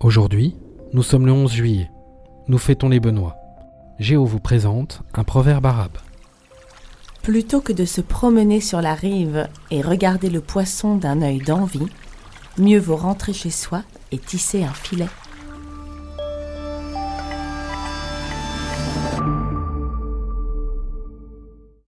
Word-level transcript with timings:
Aujourd'hui, 0.00 0.54
nous 0.92 1.02
sommes 1.02 1.26
le 1.26 1.32
11 1.32 1.52
juillet. 1.52 1.90
Nous 2.46 2.58
fêtons 2.58 2.88
les 2.88 3.00
Benoît. 3.00 3.34
Géo 3.98 4.24
vous 4.24 4.38
présente 4.38 5.02
un 5.12 5.24
proverbe 5.24 5.66
arabe. 5.66 5.98
Plutôt 7.22 7.60
que 7.60 7.72
de 7.72 7.84
se 7.84 8.00
promener 8.00 8.60
sur 8.60 8.80
la 8.80 8.94
rive 8.94 9.48
et 9.72 9.82
regarder 9.82 10.30
le 10.30 10.40
poisson 10.40 10.94
d'un 10.94 11.20
œil 11.20 11.38
d'envie, 11.38 11.88
mieux 12.58 12.78
vaut 12.78 12.94
rentrer 12.94 13.32
chez 13.32 13.50
soi 13.50 13.82
et 14.12 14.18
tisser 14.18 14.62
un 14.62 14.72
filet. 14.72 15.08